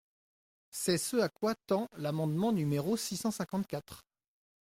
[0.71, 4.07] C’est ce à quoi tend l’amendement numéro six cent cinquante-quatre.